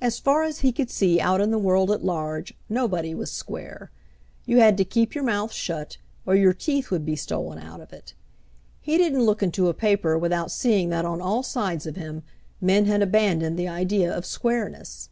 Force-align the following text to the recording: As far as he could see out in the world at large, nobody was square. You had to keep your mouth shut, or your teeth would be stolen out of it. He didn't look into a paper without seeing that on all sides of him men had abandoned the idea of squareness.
As 0.00 0.20
far 0.20 0.44
as 0.44 0.60
he 0.60 0.70
could 0.70 0.90
see 0.90 1.20
out 1.20 1.40
in 1.40 1.50
the 1.50 1.58
world 1.58 1.90
at 1.90 2.04
large, 2.04 2.54
nobody 2.68 3.16
was 3.16 3.32
square. 3.32 3.90
You 4.46 4.60
had 4.60 4.76
to 4.76 4.84
keep 4.84 5.12
your 5.12 5.24
mouth 5.24 5.50
shut, 5.52 5.96
or 6.24 6.36
your 6.36 6.52
teeth 6.52 6.92
would 6.92 7.04
be 7.04 7.16
stolen 7.16 7.58
out 7.58 7.80
of 7.80 7.92
it. 7.92 8.14
He 8.80 8.96
didn't 8.96 9.24
look 9.26 9.42
into 9.42 9.66
a 9.66 9.74
paper 9.74 10.16
without 10.16 10.52
seeing 10.52 10.88
that 10.90 11.04
on 11.04 11.20
all 11.20 11.42
sides 11.42 11.84
of 11.84 11.96
him 11.96 12.22
men 12.60 12.84
had 12.84 13.02
abandoned 13.02 13.58
the 13.58 13.66
idea 13.66 14.16
of 14.16 14.24
squareness. 14.24 15.08